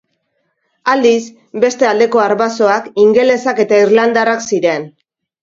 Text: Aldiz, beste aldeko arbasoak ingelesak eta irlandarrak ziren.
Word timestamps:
Aldiz, 0.93 1.27
beste 1.65 1.87
aldeko 1.89 2.23
arbasoak 2.23 2.89
ingelesak 3.05 3.63
eta 3.67 3.83
irlandarrak 3.85 4.43
ziren. 4.53 4.91